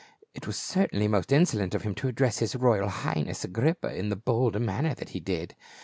[0.33, 4.15] "It was certainly most insolent of him to address his royal highness, Agrippa, in the
[4.15, 5.55] bold manner that he did.